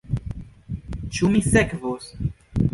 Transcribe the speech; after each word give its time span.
Ĉu 1.17 1.31
mi 1.35 1.45
sekvos? 1.51 2.13